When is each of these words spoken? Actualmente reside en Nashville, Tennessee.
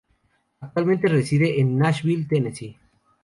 Actualmente 0.61 1.07
reside 1.07 1.59
en 1.61 1.77
Nashville, 1.77 2.27
Tennessee. 2.27 2.75